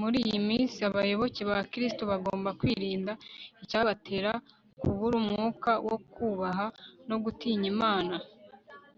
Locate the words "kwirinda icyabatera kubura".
2.60-5.14